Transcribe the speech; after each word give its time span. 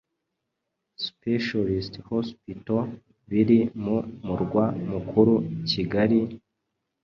Specialist 1.05 1.93
Hospital 2.09 2.85
biri 3.29 3.59
mu 3.83 3.97
murwa 4.25 4.65
mukuru 4.89 5.33
Kigali, 5.69 6.19